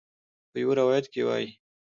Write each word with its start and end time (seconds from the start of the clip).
په 0.51 0.57
یو 0.63 0.71
روایت 0.79 1.05
کې 1.13 1.21
وایي. 1.27 1.47